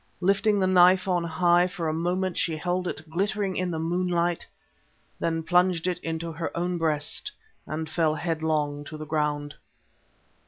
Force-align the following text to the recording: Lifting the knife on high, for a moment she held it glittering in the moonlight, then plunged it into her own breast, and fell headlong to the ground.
Lifting 0.19 0.59
the 0.59 0.65
knife 0.65 1.07
on 1.07 1.23
high, 1.23 1.67
for 1.67 1.87
a 1.87 1.93
moment 1.93 2.35
she 2.35 2.57
held 2.57 2.87
it 2.87 3.07
glittering 3.07 3.55
in 3.55 3.69
the 3.69 3.77
moonlight, 3.77 4.47
then 5.19 5.43
plunged 5.43 5.85
it 5.85 5.99
into 5.99 6.31
her 6.31 6.49
own 6.57 6.79
breast, 6.79 7.31
and 7.67 7.87
fell 7.87 8.15
headlong 8.15 8.83
to 8.85 8.97
the 8.97 9.05
ground. 9.05 9.53